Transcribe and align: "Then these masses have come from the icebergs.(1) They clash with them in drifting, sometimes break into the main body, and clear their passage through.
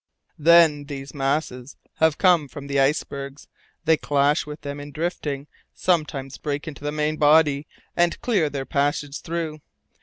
"Then 0.39 0.85
these 0.85 1.13
masses 1.13 1.75
have 1.97 2.17
come 2.17 2.47
from 2.47 2.65
the 2.65 2.79
icebergs.(1) 2.79 3.47
They 3.85 3.97
clash 3.97 4.47
with 4.47 4.61
them 4.61 4.79
in 4.79 4.91
drifting, 4.91 5.45
sometimes 5.75 6.39
break 6.39 6.67
into 6.67 6.83
the 6.83 6.91
main 6.91 7.17
body, 7.17 7.67
and 7.95 8.19
clear 8.19 8.49
their 8.49 8.65
passage 8.65 9.21
through. 9.21 9.61